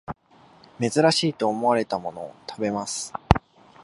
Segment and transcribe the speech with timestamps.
[0.79, 3.13] 珍しいと思われたものを食べます